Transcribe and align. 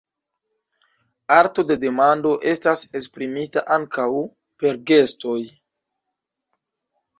Arto 1.35 1.65
de 1.71 1.77
demando 1.83 2.31
estas 2.53 2.83
esprimita 3.01 3.65
ankaŭ 3.77 4.09
per 4.65 4.83
gestoj. 4.95 5.39